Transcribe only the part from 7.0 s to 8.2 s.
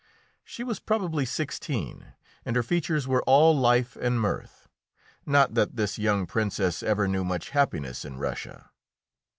knew much happiness in